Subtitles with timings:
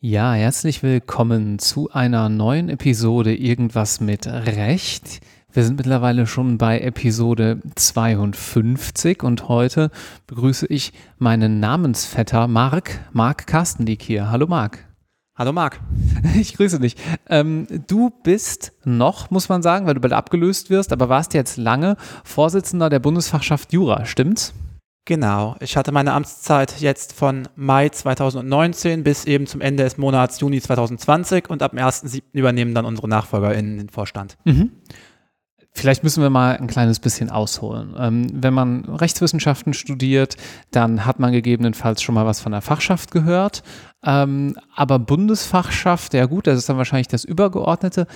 [0.00, 5.20] Ja, herzlich willkommen zu einer neuen Episode Irgendwas mit Recht.
[5.52, 9.90] Wir sind mittlerweile schon bei Episode 52 und heute
[10.26, 14.30] begrüße ich meinen Namensvetter Marc, Marc Karstendiek hier.
[14.30, 14.91] Hallo Marc.
[15.34, 15.80] Hallo Marc.
[16.34, 16.96] Ich grüße dich.
[17.28, 21.56] Ähm, du bist noch, muss man sagen, weil du bald abgelöst wirst, aber warst jetzt
[21.56, 24.54] lange Vorsitzender der Bundesfachschaft Jura, stimmt's?
[25.04, 25.56] Genau.
[25.60, 30.60] Ich hatte meine Amtszeit jetzt von Mai 2019 bis eben zum Ende des Monats Juni
[30.60, 32.22] 2020 und ab dem 1.7.
[32.32, 34.36] übernehmen dann unsere NachfolgerInnen den Vorstand.
[34.44, 34.70] Mhm.
[35.74, 37.94] Vielleicht müssen wir mal ein kleines bisschen ausholen.
[37.98, 40.36] Ähm, wenn man Rechtswissenschaften studiert,
[40.70, 43.62] dann hat man gegebenenfalls schon mal was von der Fachschaft gehört.
[44.04, 48.06] Ähm, aber Bundesfachschaft, ja gut, das ist dann wahrscheinlich das Übergeordnete.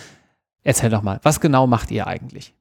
[0.63, 2.53] Erzähl doch mal, was genau macht ihr eigentlich?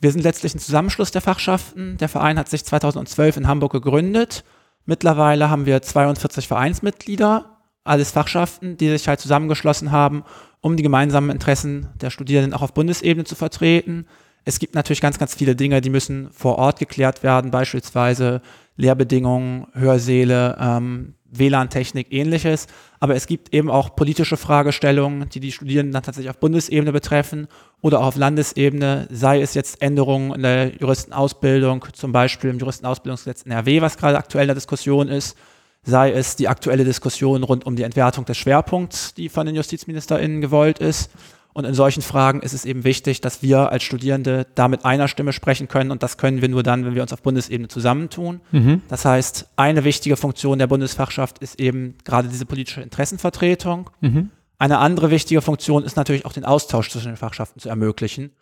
[0.00, 1.96] Wir sind letztlich ein Zusammenschluss der Fachschaften.
[1.96, 4.44] Der Verein hat sich 2012 in Hamburg gegründet.
[4.84, 10.22] Mittlerweile haben wir 42 Vereinsmitglieder, alles Fachschaften, die sich halt zusammengeschlossen haben,
[10.60, 14.06] um die gemeinsamen Interessen der Studierenden auch auf Bundesebene zu vertreten.
[14.44, 18.40] Es gibt natürlich ganz, ganz viele Dinge, die müssen vor Ort geklärt werden, beispielsweise
[18.76, 22.66] Lehrbedingungen, Hörsäle, ähm, WLAN-Technik, ähnliches.
[23.00, 27.48] Aber es gibt eben auch politische Fragestellungen, die die Studierenden dann tatsächlich auf Bundesebene betreffen
[27.80, 33.42] oder auch auf Landesebene, sei es jetzt Änderungen in der Juristenausbildung, zum Beispiel im Juristenausbildungsgesetz
[33.44, 35.36] NRW, was gerade aktuell in der Diskussion ist,
[35.82, 40.40] sei es die aktuelle Diskussion rund um die Entwertung des Schwerpunkts, die von den JustizministerInnen
[40.40, 41.10] gewollt ist.
[41.52, 45.08] Und in solchen Fragen ist es eben wichtig, dass wir als Studierende da mit einer
[45.08, 45.90] Stimme sprechen können.
[45.90, 48.40] Und das können wir nur dann, wenn wir uns auf Bundesebene zusammentun.
[48.52, 48.82] Mhm.
[48.88, 53.90] Das heißt, eine wichtige Funktion der Bundesfachschaft ist eben gerade diese politische Interessenvertretung.
[54.00, 54.30] Mhm.
[54.58, 58.32] Eine andere wichtige Funktion ist natürlich auch den Austausch zwischen den Fachschaften zu ermöglichen.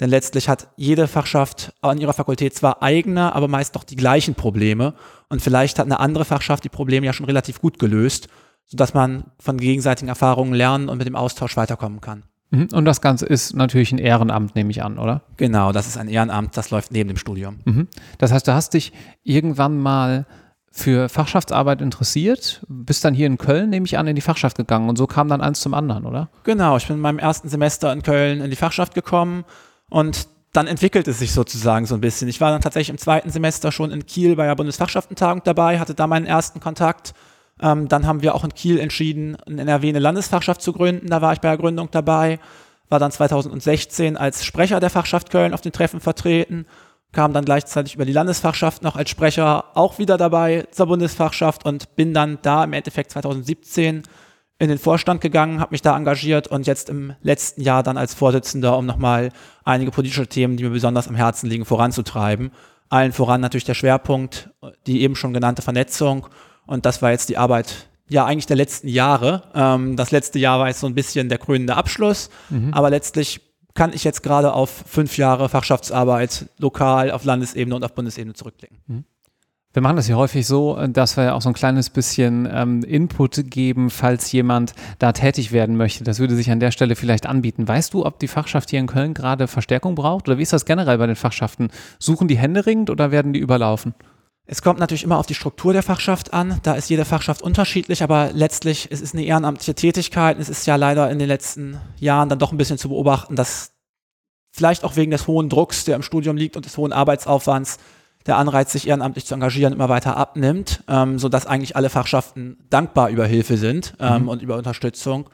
[0.00, 4.34] Denn letztlich hat jede Fachschaft an ihrer Fakultät zwar eigene, aber meist doch die gleichen
[4.34, 4.94] Probleme.
[5.28, 8.28] Und vielleicht hat eine andere Fachschaft die Probleme ja schon relativ gut gelöst,
[8.66, 12.24] sodass man von gegenseitigen Erfahrungen lernen und mit dem Austausch weiterkommen kann.
[12.50, 12.68] Mhm.
[12.72, 15.22] Und das Ganze ist natürlich ein Ehrenamt, nehme ich an, oder?
[15.36, 17.58] Genau, das ist ein Ehrenamt, das läuft neben dem Studium.
[17.64, 17.88] Mhm.
[18.18, 18.92] Das heißt, du hast dich
[19.24, 20.26] irgendwann mal
[20.70, 24.90] für Fachschaftsarbeit interessiert, bist dann hier in Köln, nehme ich an, in die Fachschaft gegangen
[24.90, 26.28] und so kam dann eins zum anderen, oder?
[26.44, 29.44] Genau, ich bin in meinem ersten Semester in Köln in die Fachschaft gekommen
[29.88, 32.28] und dann entwickelt es sich sozusagen so ein bisschen.
[32.28, 35.94] Ich war dann tatsächlich im zweiten Semester schon in Kiel bei der Bundesfachschaftentagung dabei, hatte
[35.94, 37.14] da meinen ersten Kontakt
[37.60, 41.08] ähm, dann haben wir auch in Kiel entschieden, in NRW eine Landesfachschaft zu gründen.
[41.08, 42.38] Da war ich bei der Gründung dabei.
[42.88, 46.66] War dann 2016 als Sprecher der Fachschaft Köln auf den Treffen vertreten.
[47.12, 51.96] Kam dann gleichzeitig über die Landesfachschaft noch als Sprecher auch wieder dabei zur Bundesfachschaft und
[51.96, 54.02] bin dann da im Endeffekt 2017
[54.58, 58.14] in den Vorstand gegangen, habe mich da engagiert und jetzt im letzten Jahr dann als
[58.14, 59.30] Vorsitzender, um nochmal
[59.64, 62.52] einige politische Themen, die mir besonders am Herzen liegen, voranzutreiben.
[62.88, 64.50] Allen voran natürlich der Schwerpunkt,
[64.86, 66.28] die eben schon genannte Vernetzung
[66.66, 69.42] und das war jetzt die Arbeit, ja, eigentlich der letzten Jahre.
[69.54, 72.72] Ähm, das letzte Jahr war jetzt so ein bisschen der krönende Abschluss, mhm.
[72.72, 73.40] aber letztlich
[73.74, 78.78] kann ich jetzt gerade auf fünf Jahre Fachschaftsarbeit lokal, auf Landesebene und auf Bundesebene zurückblicken.
[78.86, 79.04] Mhm.
[79.76, 83.50] Wir machen das hier häufig so, dass wir auch so ein kleines bisschen ähm, Input
[83.50, 86.02] geben, falls jemand da tätig werden möchte.
[86.02, 87.68] Das würde sich an der Stelle vielleicht anbieten.
[87.68, 90.28] Weißt du, ob die Fachschaft hier in Köln gerade Verstärkung braucht?
[90.28, 91.68] Oder wie ist das generell bei den Fachschaften?
[91.98, 93.94] Suchen die händeringend oder werden die überlaufen?
[94.48, 96.60] Es kommt natürlich immer auf die Struktur der Fachschaft an.
[96.62, 100.38] Da ist jede Fachschaft unterschiedlich, aber letztlich es ist eine ehrenamtliche Tätigkeit.
[100.38, 103.72] Es ist ja leider in den letzten Jahren dann doch ein bisschen zu beobachten, dass
[104.52, 107.78] vielleicht auch wegen des hohen Drucks, der im Studium liegt und des hohen Arbeitsaufwands,
[108.26, 113.10] der Anreiz, sich ehrenamtlich zu engagieren, immer weiter abnimmt, ähm, sodass eigentlich alle Fachschaften dankbar
[113.10, 114.28] über Hilfe sind ähm, mhm.
[114.28, 115.28] und über Unterstützung.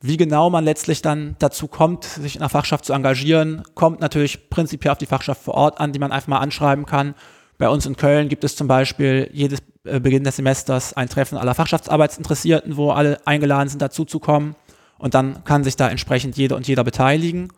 [0.00, 4.50] Wie genau man letztlich dann dazu kommt, sich in einer Fachschaft zu engagieren, kommt natürlich
[4.50, 7.14] prinzipiell auf die Fachschaft vor Ort an, die man einfach mal anschreiben kann
[7.58, 11.38] bei uns in Köln gibt es zum Beispiel jedes äh, Beginn des Semesters ein Treffen
[11.38, 14.56] aller Fachschaftsarbeitsinteressierten, wo alle eingeladen sind, dazu zu kommen.
[14.98, 17.48] Und dann kann sich da entsprechend jeder und jeder beteiligen.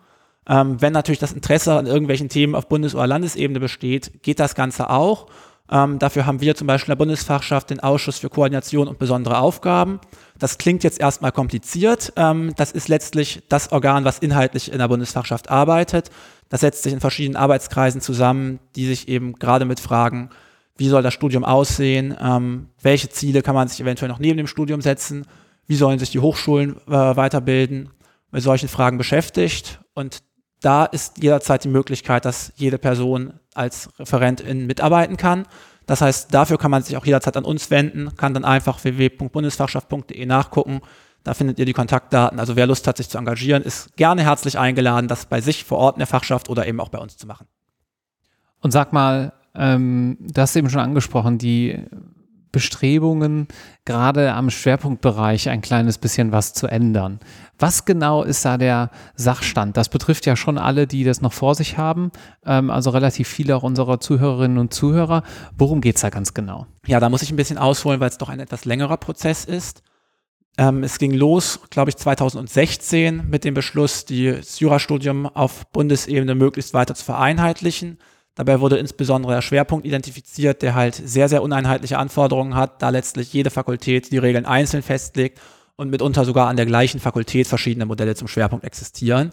[0.46, 4.54] Ähm, wenn natürlich das Interesse an irgendwelchen Themen auf Bundes- oder Landesebene besteht, geht das
[4.54, 5.26] Ganze auch.
[5.70, 9.38] Ähm, dafür haben wir zum Beispiel in der Bundesfachschaft den Ausschuss für Koordination und besondere
[9.38, 9.98] Aufgaben.
[10.38, 12.12] Das klingt jetzt erstmal kompliziert.
[12.16, 16.10] Ähm, das ist letztlich das Organ, was inhaltlich in der Bundesfachschaft arbeitet.
[16.50, 20.28] Das setzt sich in verschiedenen Arbeitskreisen zusammen, die sich eben gerade mit Fragen,
[20.76, 24.46] wie soll das Studium aussehen, ähm, welche Ziele kann man sich eventuell noch neben dem
[24.46, 25.26] Studium setzen,
[25.66, 27.90] wie sollen sich die Hochschulen äh, weiterbilden,
[28.30, 29.80] mit solchen Fragen beschäftigt.
[29.94, 30.18] Und
[30.64, 35.46] da ist jederzeit die Möglichkeit, dass jede Person als Referentin mitarbeiten kann.
[35.86, 40.24] Das heißt, dafür kann man sich auch jederzeit an uns wenden, kann dann einfach www.bundesfachschaft.de
[40.24, 40.80] nachgucken.
[41.22, 42.40] Da findet ihr die Kontaktdaten.
[42.40, 45.78] Also wer Lust hat, sich zu engagieren, ist gerne herzlich eingeladen, das bei sich vor
[45.78, 47.46] Ort in der Fachschaft oder eben auch bei uns zu machen.
[48.60, 51.84] Und sag mal, ähm, du hast eben schon angesprochen, die
[52.54, 53.48] Bestrebungen,
[53.84, 57.20] gerade am Schwerpunktbereich ein kleines bisschen was zu ändern.
[57.58, 59.76] Was genau ist da der Sachstand?
[59.76, 62.12] Das betrifft ja schon alle, die das noch vor sich haben,
[62.46, 65.24] ähm, also relativ viele auch unserer Zuhörerinnen und Zuhörer.
[65.58, 66.66] Worum geht es da ganz genau?
[66.86, 69.82] Ja, da muss ich ein bisschen ausholen, weil es doch ein etwas längerer Prozess ist.
[70.56, 76.72] Ähm, es ging los, glaube ich, 2016 mit dem Beschluss, das Jurastudium auf Bundesebene möglichst
[76.72, 77.98] weiter zu vereinheitlichen.
[78.34, 83.32] Dabei wurde insbesondere der Schwerpunkt identifiziert, der halt sehr, sehr uneinheitliche Anforderungen hat, da letztlich
[83.32, 85.40] jede Fakultät die Regeln einzeln festlegt
[85.76, 89.32] und mitunter sogar an der gleichen Fakultät verschiedene Modelle zum Schwerpunkt existieren.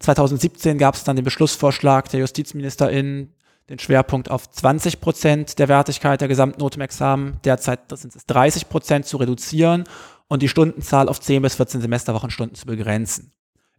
[0.00, 3.32] 2017 gab es dann den Beschlussvorschlag der JustizministerInnen,
[3.70, 8.68] den Schwerpunkt auf 20 Prozent der Wertigkeit der Gesamtnote im Examen, derzeit sind es 30
[8.68, 9.84] Prozent zu reduzieren
[10.28, 13.32] und die Stundenzahl auf 10 bis 14 Semesterwochenstunden zu begrenzen.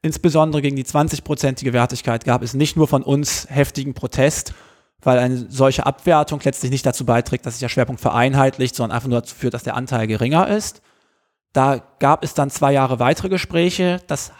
[0.05, 4.53] Insbesondere gegen die 20-prozentige Wertigkeit gab es nicht nur von uns heftigen Protest,
[5.01, 9.07] weil eine solche Abwertung letztlich nicht dazu beiträgt, dass sich der Schwerpunkt vereinheitlicht, sondern einfach
[9.07, 10.81] nur dazu führt, dass der Anteil geringer ist.
[11.53, 14.01] Da gab es dann zwei Jahre weitere Gespräche.
[14.07, 14.33] Das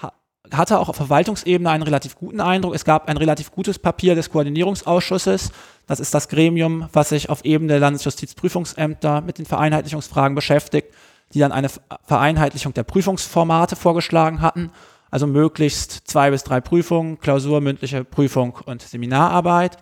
[0.51, 2.75] hatte auch auf Verwaltungsebene einen relativ guten Eindruck.
[2.75, 5.51] Es gab ein relativ gutes Papier des Koordinierungsausschusses.
[5.87, 10.93] Das ist das Gremium, was sich auf Ebene der Landesjustizprüfungsämter mit den Vereinheitlichungsfragen beschäftigt,
[11.33, 11.69] die dann eine
[12.03, 14.71] Vereinheitlichung der Prüfungsformate vorgeschlagen hatten.
[15.13, 19.77] Also möglichst zwei bis drei Prüfungen, Klausur, mündliche Prüfung und Seminararbeit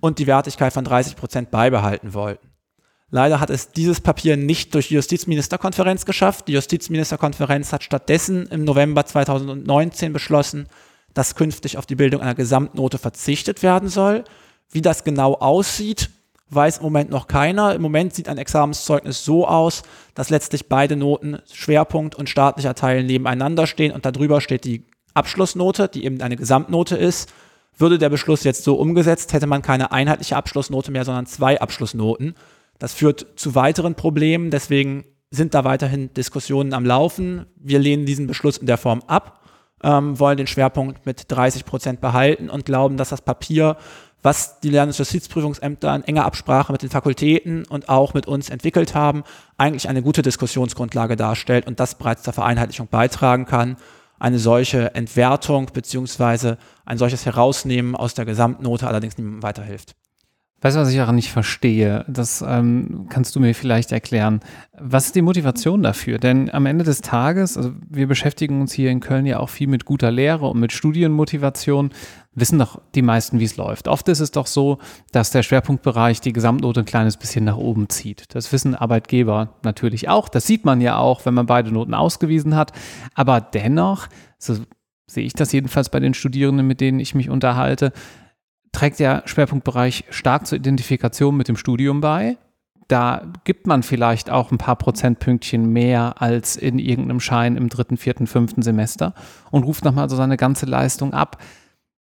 [0.00, 2.48] und die Wertigkeit von 30 Prozent beibehalten wollten.
[3.10, 6.48] Leider hat es dieses Papier nicht durch die Justizministerkonferenz geschafft.
[6.48, 10.66] Die Justizministerkonferenz hat stattdessen im November 2019 beschlossen,
[11.12, 14.24] dass künftig auf die Bildung einer Gesamtnote verzichtet werden soll.
[14.70, 16.08] Wie das genau aussieht,
[16.50, 17.74] weiß im Moment noch keiner.
[17.74, 19.82] Im Moment sieht ein Examenszeugnis so aus,
[20.14, 25.88] dass letztlich beide Noten, Schwerpunkt und staatlicher Teil nebeneinander stehen und darüber steht die Abschlussnote,
[25.88, 27.32] die eben eine Gesamtnote ist.
[27.76, 32.34] Würde der Beschluss jetzt so umgesetzt, hätte man keine einheitliche Abschlussnote mehr, sondern zwei Abschlussnoten.
[32.78, 37.46] Das führt zu weiteren Problemen, deswegen sind da weiterhin Diskussionen am Laufen.
[37.56, 39.40] Wir lehnen diesen Beschluss in der Form ab,
[39.84, 43.76] ähm, wollen den Schwerpunkt mit 30 Prozent behalten und glauben, dass das Papier
[44.24, 49.22] was die Landesjustizprüfungsämter in enger Absprache mit den Fakultäten und auch mit uns entwickelt haben,
[49.58, 53.76] eigentlich eine gute Diskussionsgrundlage darstellt und das bereits zur Vereinheitlichung beitragen kann.
[54.18, 59.94] Eine solche Entwertung beziehungsweise ein solches Herausnehmen aus der Gesamtnote allerdings niemandem weiterhilft.
[60.64, 62.06] Weißt du, was ich auch nicht verstehe?
[62.08, 64.40] Das ähm, kannst du mir vielleicht erklären.
[64.72, 66.16] Was ist die Motivation dafür?
[66.16, 69.66] Denn am Ende des Tages, also wir beschäftigen uns hier in Köln ja auch viel
[69.66, 71.90] mit guter Lehre und mit Studienmotivation,
[72.32, 73.88] wissen doch die meisten, wie es läuft.
[73.88, 74.78] Oft ist es doch so,
[75.12, 78.34] dass der Schwerpunktbereich die Gesamtnote ein kleines bisschen nach oben zieht.
[78.34, 80.30] Das wissen Arbeitgeber natürlich auch.
[80.30, 82.72] Das sieht man ja auch, wenn man beide Noten ausgewiesen hat.
[83.14, 84.06] Aber dennoch,
[84.38, 84.56] so
[85.06, 87.92] sehe ich das jedenfalls bei den Studierenden, mit denen ich mich unterhalte,
[88.74, 92.36] trägt der Schwerpunktbereich stark zur Identifikation mit dem Studium bei.
[92.88, 97.96] Da gibt man vielleicht auch ein paar Prozentpünktchen mehr als in irgendeinem Schein im dritten,
[97.96, 99.14] vierten, fünften Semester
[99.50, 101.38] und ruft nochmal so seine ganze Leistung ab.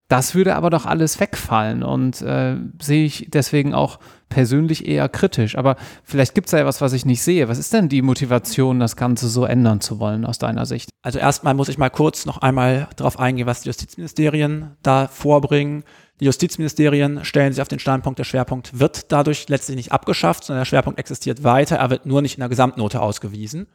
[0.08, 5.58] Das würde aber doch alles wegfallen und äh, sehe ich deswegen auch persönlich eher kritisch.
[5.58, 7.48] Aber vielleicht gibt es ja was, was ich nicht sehe.
[7.48, 10.90] Was ist denn die Motivation, das Ganze so ändern zu wollen aus deiner Sicht?
[11.02, 15.84] Also erstmal muss ich mal kurz noch einmal darauf eingehen, was die Justizministerien da vorbringen.
[16.22, 20.62] Die Justizministerien stellen sich auf den Standpunkt, der Schwerpunkt wird dadurch letztlich nicht abgeschafft, sondern
[20.62, 23.68] der Schwerpunkt existiert weiter, er wird nur nicht in der Gesamtnote ausgewiesen.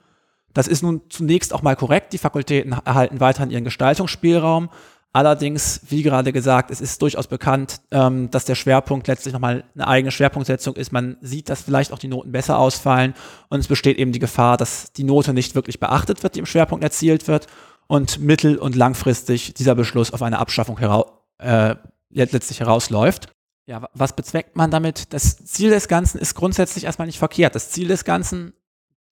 [0.54, 2.12] Das ist nun zunächst auch mal korrekt.
[2.12, 4.70] Die Fakultäten erhalten weiterhin ihren Gestaltungsspielraum.
[5.12, 9.88] Allerdings, wie gerade gesagt, es ist durchaus bekannt, ähm, dass der Schwerpunkt letztlich nochmal eine
[9.88, 10.92] eigene Schwerpunktsetzung ist.
[10.92, 13.14] Man sieht, dass vielleicht auch die Noten besser ausfallen
[13.48, 16.46] und es besteht eben die Gefahr, dass die Note nicht wirklich beachtet wird, die im
[16.46, 17.48] Schwerpunkt erzielt wird
[17.88, 21.06] und mittel- und langfristig dieser Beschluss auf eine Abschaffung heraus,
[21.38, 21.74] äh,
[22.10, 23.28] letztlich herausläuft.
[23.66, 25.12] Ja, was bezweckt man damit?
[25.12, 27.54] Das Ziel des Ganzen ist grundsätzlich erstmal nicht verkehrt.
[27.54, 28.52] Das Ziel des Ganzen,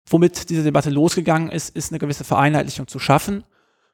[0.07, 3.43] womit diese Debatte losgegangen ist, ist eine gewisse Vereinheitlichung zu schaffen.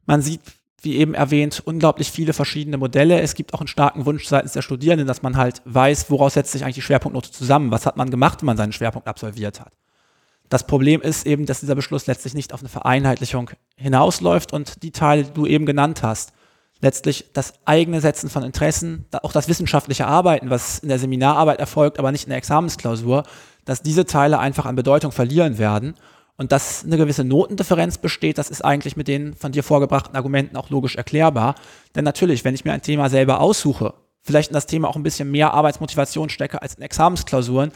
[0.06, 0.42] Man sieht,
[0.82, 3.22] wie eben erwähnt, unglaublich viele verschiedene Modelle.
[3.22, 6.52] Es gibt auch einen starken Wunsch seitens der Studierenden, dass man halt weiß, woraus setzt
[6.52, 7.72] sich eigentlich die Schwerpunktnote zusammen?
[7.72, 9.74] Was hat man gemacht, wenn man seinen Schwerpunkt absolviert hat?
[10.50, 14.92] Das Problem ist eben, dass dieser Beschluss letztlich nicht auf eine Vereinheitlichung hinausläuft und die
[14.92, 16.34] Teile, die du eben genannt hast,
[16.82, 22.00] letztlich das eigene Setzen von Interessen, auch das wissenschaftliche Arbeiten, was in der Seminararbeit erfolgt,
[22.00, 23.24] aber nicht in der Examensklausur,
[23.66, 25.96] dass diese Teile einfach an Bedeutung verlieren werden
[26.38, 30.56] und dass eine gewisse Notendifferenz besteht, das ist eigentlich mit den von dir vorgebrachten Argumenten
[30.56, 31.56] auch logisch erklärbar.
[31.96, 35.04] Denn natürlich, wenn ich mir ein Thema selber aussuche, vielleicht in das Thema auch ein
[35.04, 37.72] bisschen mehr Arbeitsmotivation stecke als in Examensklausuren,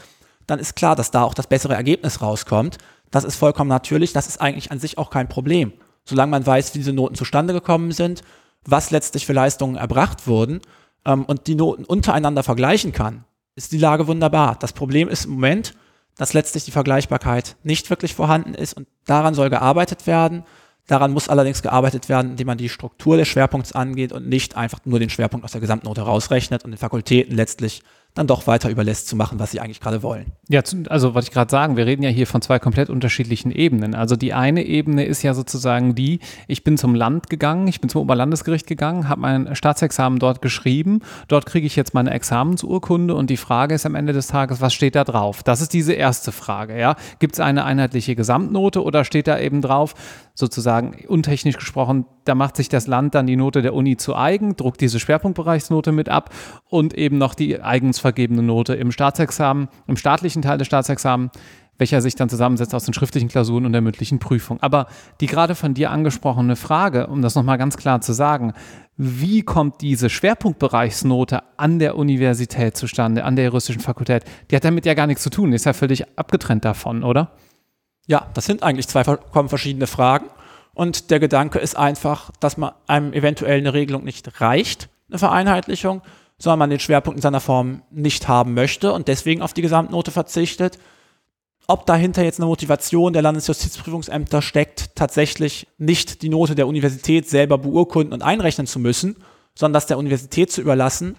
[0.46, 2.78] dann ist klar, dass da auch das bessere Ergebnis rauskommt.
[3.10, 5.72] Das ist vollkommen natürlich, das ist eigentlich an sich auch kein Problem.
[6.06, 8.22] Solange man weiß, wie diese Noten zustande gekommen sind
[8.66, 10.60] was letztlich für Leistungen erbracht wurden
[11.04, 13.24] ähm, und die Noten untereinander vergleichen kann,
[13.56, 14.56] ist die Lage wunderbar.
[14.58, 15.74] Das Problem ist im Moment,
[16.16, 20.44] dass letztlich die Vergleichbarkeit nicht wirklich vorhanden ist und daran soll gearbeitet werden.
[20.86, 24.80] Daran muss allerdings gearbeitet werden, indem man die Struktur des Schwerpunkts angeht und nicht einfach
[24.84, 27.82] nur den Schwerpunkt aus der Gesamtnote rausrechnet und den Fakultäten letztlich
[28.14, 30.32] dann doch weiter überlässt zu machen, was sie eigentlich gerade wollen.
[30.48, 33.96] Ja, also wollte ich gerade sagen, wir reden ja hier von zwei komplett unterschiedlichen Ebenen.
[33.96, 37.90] Also die eine Ebene ist ja sozusagen die, ich bin zum Land gegangen, ich bin
[37.90, 43.30] zum Oberlandesgericht gegangen, habe mein Staatsexamen dort geschrieben, dort kriege ich jetzt meine Examensurkunde und
[43.30, 45.42] die Frage ist am Ende des Tages, was steht da drauf?
[45.42, 46.94] Das ist diese erste Frage, ja.
[47.18, 49.94] Gibt es eine einheitliche Gesamtnote oder steht da eben drauf,
[50.34, 54.56] sozusagen untechnisch gesprochen, da macht sich das Land dann die Note der Uni zu eigen,
[54.56, 56.30] druckt diese Schwerpunktbereichsnote mit ab
[56.68, 61.32] und eben noch die eigens vergebene Note im Staatsexamen, im staatlichen Teil des Staatsexamens,
[61.78, 64.62] welcher sich dann zusammensetzt aus den schriftlichen Klausuren und der mündlichen Prüfung.
[64.62, 64.88] Aber
[65.22, 68.52] die gerade von dir angesprochene Frage, um das nochmal ganz klar zu sagen,
[68.98, 74.24] wie kommt diese Schwerpunktbereichsnote an der Universität zustande, an der juristischen Fakultät?
[74.50, 77.32] Die hat damit ja gar nichts zu tun, ist ja völlig abgetrennt davon, oder?
[78.06, 80.26] Ja, das sind eigentlich zwei vollkommen verschiedene Fragen.
[80.74, 86.02] Und der Gedanke ist einfach, dass man einem eventuell eine Regelung nicht reicht, eine Vereinheitlichung,
[86.38, 90.10] sondern man den Schwerpunkt in seiner Form nicht haben möchte und deswegen auf die Gesamtnote
[90.10, 90.78] verzichtet.
[91.66, 97.56] Ob dahinter jetzt eine Motivation der Landesjustizprüfungsämter steckt, tatsächlich nicht die Note der Universität selber
[97.56, 99.16] beurkunden und einrechnen zu müssen,
[99.54, 101.16] sondern das der Universität zu überlassen,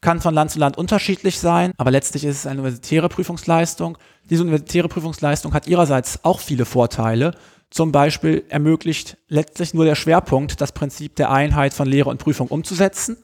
[0.00, 3.98] kann von Land zu Land unterschiedlich sein, aber letztlich ist es eine universitäre Prüfungsleistung.
[4.28, 7.34] Diese universitäre Prüfungsleistung hat ihrerseits auch viele Vorteile.
[7.70, 12.48] Zum Beispiel ermöglicht letztlich nur der Schwerpunkt, das Prinzip der Einheit von Lehre und Prüfung
[12.48, 13.16] umzusetzen.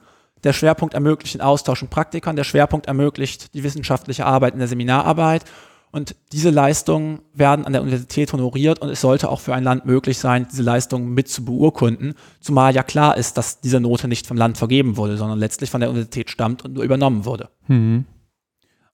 [0.44, 4.68] Der Schwerpunkt ermöglicht den Austausch von Praktikern, der Schwerpunkt ermöglicht die wissenschaftliche Arbeit in der
[4.68, 5.44] Seminararbeit.
[5.92, 9.86] Und diese Leistungen werden an der Universität honoriert und es sollte auch für ein Land
[9.86, 14.26] möglich sein, diese Leistungen mit zu beurkunden, zumal ja klar ist, dass diese Note nicht
[14.26, 17.48] vom Land vergeben wurde, sondern letztlich von der Universität stammt und nur übernommen wurde.
[17.66, 18.04] Mhm.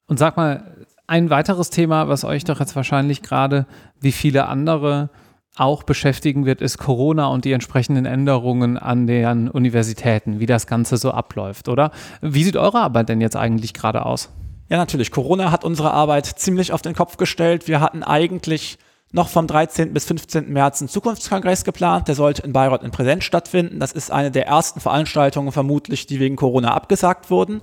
[0.06, 3.66] Und sag mal, ein weiteres Thema, was euch doch jetzt wahrscheinlich gerade
[4.00, 5.10] wie viele andere
[5.56, 10.96] auch beschäftigen wird, ist Corona und die entsprechenden Änderungen an den Universitäten, wie das Ganze
[10.96, 11.90] so abläuft, oder?
[12.20, 14.30] Wie sieht eure Arbeit denn jetzt eigentlich gerade aus?
[14.68, 15.10] Ja, natürlich.
[15.10, 17.68] Corona hat unsere Arbeit ziemlich auf den Kopf gestellt.
[17.68, 18.78] Wir hatten eigentlich
[19.12, 19.92] noch vom 13.
[19.92, 20.52] bis 15.
[20.52, 22.08] März einen Zukunftskongress geplant.
[22.08, 23.78] Der sollte in Bayreuth in Präsenz stattfinden.
[23.78, 27.62] Das ist eine der ersten Veranstaltungen vermutlich, die wegen Corona abgesagt wurden.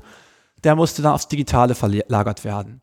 [0.63, 2.82] Der musste dann aufs Digitale verlagert werden.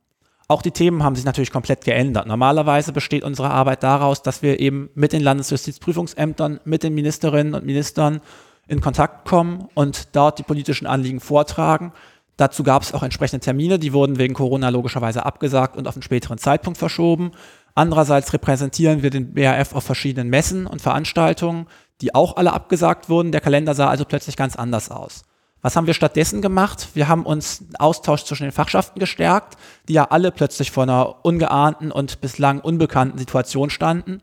[0.50, 2.26] Auch die Themen haben sich natürlich komplett geändert.
[2.26, 7.64] Normalerweise besteht unsere Arbeit daraus, dass wir eben mit den Landesjustizprüfungsämtern, mit den Ministerinnen und
[7.64, 8.20] Ministern
[8.66, 11.92] in Kontakt kommen und dort die politischen Anliegen vortragen.
[12.36, 16.02] Dazu gab es auch entsprechende Termine, die wurden wegen Corona logischerweise abgesagt und auf einen
[16.02, 17.30] späteren Zeitpunkt verschoben.
[17.76, 21.68] Andererseits repräsentieren wir den BAF auf verschiedenen Messen und Veranstaltungen,
[22.00, 23.30] die auch alle abgesagt wurden.
[23.30, 25.22] Der Kalender sah also plötzlich ganz anders aus.
[25.62, 26.88] Was haben wir stattdessen gemacht?
[26.94, 31.92] Wir haben uns Austausch zwischen den Fachschaften gestärkt, die ja alle plötzlich vor einer ungeahnten
[31.92, 34.22] und bislang unbekannten Situation standen,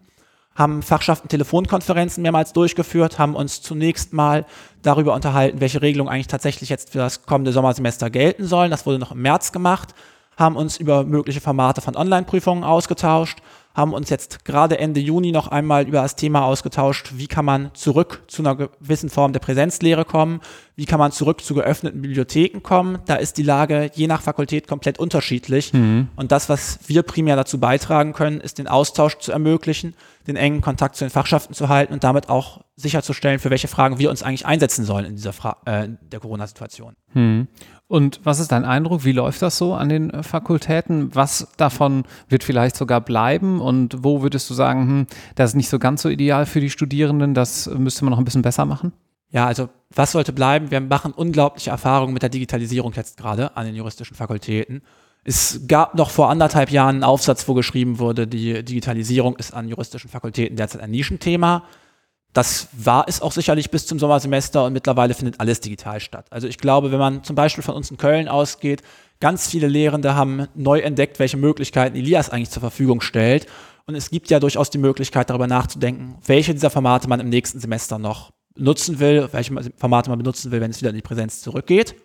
[0.55, 4.45] haben Fachschaften Telefonkonferenzen mehrmals durchgeführt, haben uns zunächst mal
[4.81, 8.71] darüber unterhalten, welche Regelungen eigentlich tatsächlich jetzt für das kommende Sommersemester gelten sollen.
[8.71, 9.93] Das wurde noch im März gemacht,
[10.35, 13.37] haben uns über mögliche Formate von Online-Prüfungen ausgetauscht,
[13.77, 17.69] haben uns jetzt gerade Ende Juni noch einmal über das Thema ausgetauscht, wie kann man
[17.75, 20.41] zurück zu einer gewissen Form der Präsenzlehre kommen,
[20.75, 22.97] wie kann man zurück zu geöffneten Bibliotheken kommen.
[23.05, 25.73] Da ist die Lage je nach Fakultät komplett unterschiedlich.
[25.73, 26.07] Mhm.
[26.15, 29.93] Und das, was wir primär dazu beitragen können, ist den Austausch zu ermöglichen,
[30.25, 33.99] den engen Kontakt zu den Fachschaften zu halten und damit auch sicherzustellen, für welche Fragen
[33.99, 36.95] wir uns eigentlich einsetzen sollen in dieser Fra äh, der Corona-Situation.
[37.13, 37.47] Mhm.
[37.87, 39.05] Und was ist dein Eindruck?
[39.05, 41.15] Wie läuft das so an den äh, Fakultäten?
[41.15, 43.61] Was davon wird vielleicht sogar bleiben?
[43.61, 46.69] Und wo würdest du sagen, hm, das ist nicht so ganz so ideal für die
[46.69, 48.91] Studierenden, das müsste man noch ein bisschen besser machen?
[49.29, 50.71] Ja, also was sollte bleiben?
[50.71, 54.81] Wir machen unglaubliche Erfahrungen mit der Digitalisierung jetzt gerade an den juristischen Fakultäten.
[55.23, 59.67] Es gab noch vor anderthalb Jahren einen Aufsatz, wo geschrieben wurde, die Digitalisierung ist an
[59.67, 61.63] juristischen Fakultäten derzeit ein Nischenthema.
[62.37, 66.27] Das war es auch sicherlich bis zum Sommersemester und mittlerweile findet alles digital statt.
[66.29, 68.83] Also ich glaube, wenn man zum Beispiel von uns in Köln ausgeht,
[69.19, 73.47] ganz viele Lehrende haben neu entdeckt, welche Möglichkeiten Elias eigentlich zur Verfügung stellt.
[73.87, 77.59] Und es gibt ja durchaus die Möglichkeit, darüber nachzudenken, welche dieser Formate man im nächsten
[77.59, 81.41] Semester noch nutzen will, welche Formate man benutzen will, wenn es wieder in die Präsenz
[81.41, 81.95] zurückgeht.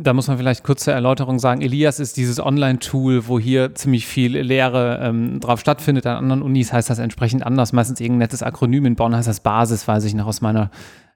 [0.00, 4.06] Da muss man vielleicht kurz zur Erläuterung sagen, Elias ist dieses Online-Tool, wo hier ziemlich
[4.06, 6.06] viel Lehre ähm, drauf stattfindet.
[6.06, 8.86] An anderen Unis heißt das entsprechend anders, meistens irgendein nettes Akronym.
[8.86, 10.70] In Bonn heißt das Basis, weiß ich noch aus meiner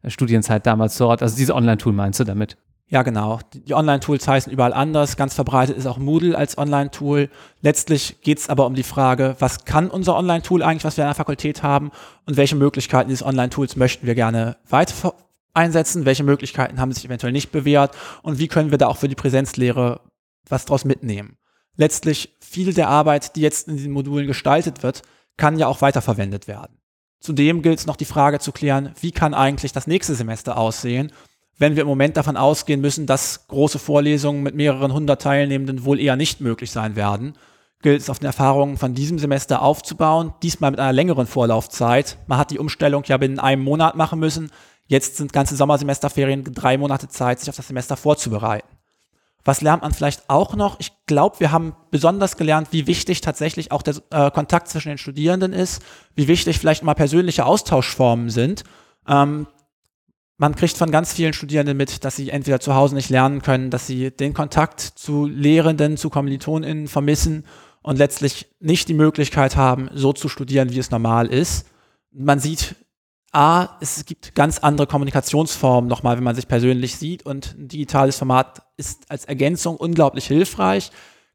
[0.05, 1.23] Studienzeit damals dort.
[1.23, 2.57] Also dieses Online-Tool meinst du damit?
[2.89, 3.39] Ja, genau.
[3.53, 5.17] Die Online-Tools heißen überall anders.
[5.17, 7.31] Ganz verbreitet ist auch Moodle als Online-Tool.
[7.61, 11.11] Letztlich geht es aber um die Frage, was kann unser Online-Tool eigentlich, was wir an
[11.11, 11.93] der Fakultät haben
[12.27, 15.15] und welche Möglichkeiten dieses Online-Tools möchten wir gerne weiter
[15.55, 19.09] einsetzen, welche Möglichkeiten haben sich eventuell nicht bewährt und wie können wir da auch für
[19.09, 20.01] die Präsenzlehre
[20.49, 21.37] was daraus mitnehmen.
[21.77, 25.03] Letztlich viel der Arbeit, die jetzt in diesen Modulen gestaltet wird,
[25.37, 26.79] kann ja auch weiterverwendet werden.
[27.21, 31.13] Zudem gilt es noch die Frage zu klären, wie kann eigentlich das nächste Semester aussehen,
[31.59, 36.01] wenn wir im Moment davon ausgehen müssen, dass große Vorlesungen mit mehreren hundert Teilnehmenden wohl
[36.01, 37.35] eher nicht möglich sein werden
[37.83, 42.17] gilt es auf den Erfahrungen von diesem Semester aufzubauen, diesmal mit einer längeren Vorlaufzeit.
[42.27, 44.51] Man hat die Umstellung ja binnen einem Monat machen müssen.
[44.87, 48.69] Jetzt sind ganze Sommersemesterferien drei Monate Zeit, sich auf das Semester vorzubereiten.
[49.45, 50.79] Was lernt man vielleicht auch noch?
[50.79, 54.99] Ich glaube, wir haben besonders gelernt, wie wichtig tatsächlich auch der äh, Kontakt zwischen den
[54.99, 55.83] Studierenden ist,
[56.15, 58.63] wie wichtig vielleicht mal persönliche Austauschformen sind.
[59.09, 59.47] Ähm,
[60.39, 63.71] man kriegt von ganz vielen Studierenden mit, dass sie entweder zu Hause nicht lernen können,
[63.71, 67.45] dass sie den Kontakt zu Lehrenden, zu KommilitonInnen vermissen
[67.83, 71.67] und letztlich nicht die Möglichkeit haben, so zu studieren, wie es normal ist.
[72.13, 72.77] Man sieht,
[73.33, 78.19] A, es gibt ganz andere Kommunikationsformen nochmal, wenn man sich persönlich sieht und ein digitales
[78.19, 80.91] Format ist als Ergänzung unglaublich hilfreich,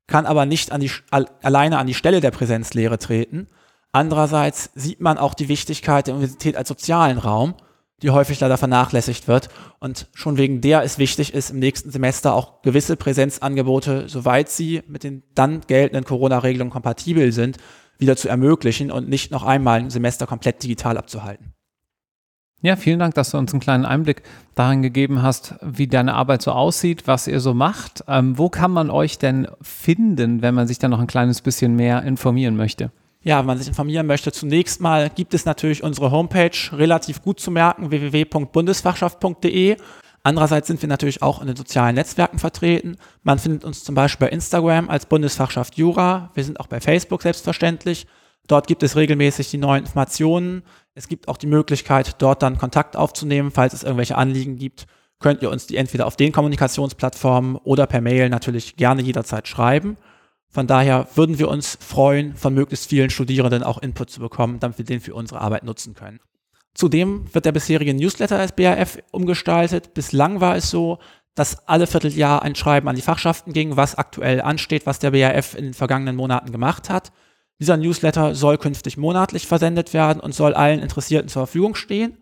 [0.06, 3.48] kann aber nicht an die, alleine an die Stelle der Präsenzlehre treten.
[3.92, 7.56] Andererseits sieht man auch die Wichtigkeit der Universität als sozialen Raum
[8.02, 9.50] die häufig leider vernachlässigt wird.
[9.80, 14.84] Und schon wegen der es wichtig ist, im nächsten Semester auch gewisse Präsenzangebote, soweit sie
[14.88, 17.58] mit den dann geltenden Corona-Regelungen kompatibel sind,
[17.98, 21.54] wieder zu ermöglichen und nicht noch einmal ein Semester komplett digital abzuhalten.
[22.62, 24.24] Ja, vielen Dank, dass du uns einen kleinen Einblick
[24.56, 28.04] darin gegeben hast, wie deine Arbeit so aussieht, was ihr so macht.
[28.08, 31.76] Ähm, wo kann man euch denn finden, wenn man sich da noch ein kleines bisschen
[31.76, 32.92] mehr informieren möchte?
[33.28, 37.42] ja, wenn man sich informieren möchte, zunächst mal gibt es natürlich unsere Homepage relativ gut
[37.42, 39.76] zu merken, www.bundesfachschaft.de.
[40.24, 42.96] Andererseits sind wir natürlich auch in den sozialen Netzwerken vertreten.
[43.24, 46.32] Man findet uns zum Beispiel bei Instagram als Bundesfachschaft Jura.
[46.36, 48.08] Wir sind auch bei Facebook selbstverständlich.
[48.48, 50.64] Dort gibt es regelmäßig die neuen Informationen.
[50.98, 54.88] Es gibt auch die Möglichkeit, dort dann Kontakt aufzunehmen, falls es irgendwelche Anliegen gibt.
[55.20, 59.98] Könnt ihr uns die entweder auf den Kommunikationsplattformen oder per Mail natürlich gerne jederzeit schreiben.
[60.50, 64.80] Von daher würden wir uns freuen, von möglichst vielen Studierenden auch Input zu bekommen, damit
[64.80, 66.20] wir den für unsere Arbeit nutzen können.
[66.74, 69.94] Zudem wird der bisherige Newsletter des BAF umgestaltet.
[69.94, 70.98] Bislang war es so,
[71.36, 75.54] dass alle Vierteljahr ein Schreiben an die Fachschaften ging, was aktuell ansteht, was der BAF
[75.54, 77.12] in den vergangenen Monaten gemacht hat.
[77.60, 82.18] Dieser Newsletter soll künftig monatlich versendet werden und soll allen Interessierten zur Verfügung stehen.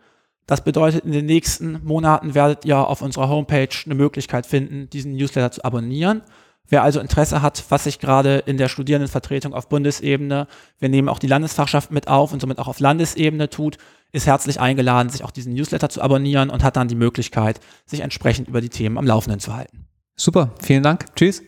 [0.48, 5.16] Das bedeutet, in den nächsten Monaten werdet ihr auf unserer Homepage eine Möglichkeit finden, diesen
[5.16, 6.22] Newsletter zu abonnieren.
[6.68, 10.48] Wer also Interesse hat, was sich gerade in der Studierendenvertretung auf Bundesebene,
[10.80, 13.78] wir nehmen auch die Landesfachschaft mit auf und somit auch auf Landesebene tut,
[14.12, 18.00] ist herzlich eingeladen, sich auch diesen Newsletter zu abonnieren und hat dann die Möglichkeit, sich
[18.00, 19.86] entsprechend über die Themen am Laufenden zu halten.
[20.16, 21.06] Super, vielen Dank.
[21.16, 21.44] Tschüss.